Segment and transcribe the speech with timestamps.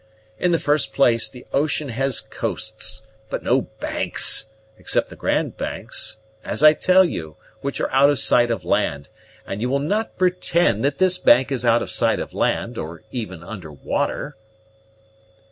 [0.39, 4.47] In the first place, the ocean has coasts, but no banks,
[4.79, 9.09] except the Grand Banks, as I tell you, which are out of sight of land;
[9.45, 13.03] and you will not pretend that this bank is out of sight of land, or
[13.11, 14.35] even under water?"